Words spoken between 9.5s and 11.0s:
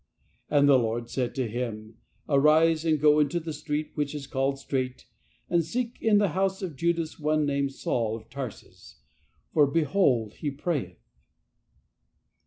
For behold he prayeth.